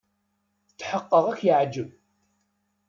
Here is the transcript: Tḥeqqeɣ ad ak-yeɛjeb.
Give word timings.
Tḥeqqeɣ 0.79 1.13
ad 1.25 1.25
ak-yeɛjeb. 1.31 1.89